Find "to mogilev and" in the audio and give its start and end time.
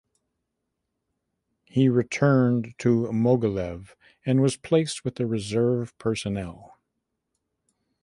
2.79-4.41